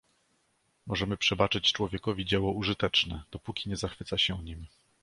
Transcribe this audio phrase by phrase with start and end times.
[0.87, 4.67] Możemy przebaczyć człowiekowi dzieło użyteczne, dopóki nie zachwyca się nim.